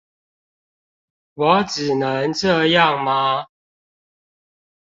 [1.35, 3.45] 我只能這樣嗎？